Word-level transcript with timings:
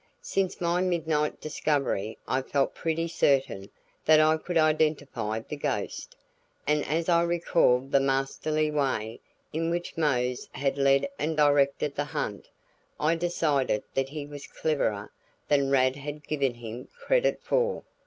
Since 0.23 0.59
my 0.59 0.81
midnight 0.81 1.39
discovery 1.39 2.17
I 2.27 2.41
felt 2.41 2.73
pretty 2.73 3.07
certain 3.07 3.69
that 4.05 4.19
I 4.19 4.37
could 4.37 4.57
identify 4.57 5.41
the 5.41 5.55
ghost; 5.55 6.15
and 6.65 6.83
as 6.85 7.07
I 7.07 7.21
recalled 7.21 7.91
the 7.91 7.99
masterly 7.99 8.71
way 8.71 9.19
in 9.53 9.69
which 9.69 9.95
Mose 9.97 10.49
had 10.53 10.75
led 10.79 11.07
and 11.19 11.37
directed 11.37 11.93
the 11.93 12.05
hunt, 12.05 12.49
I 12.99 13.13
decided 13.13 13.83
that 13.93 14.09
he 14.09 14.25
was 14.25 14.47
cleverer 14.47 15.11
than 15.47 15.69
Rad 15.69 15.95
had 15.97 16.23
given 16.27 16.55
him 16.55 16.87
credit 17.05 17.39
for. 17.43 17.83